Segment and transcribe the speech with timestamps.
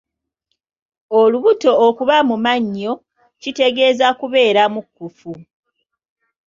[1.21, 2.93] Olubuto okuba mu mannyo
[3.41, 5.31] kitegeeza kubeera mukkufu..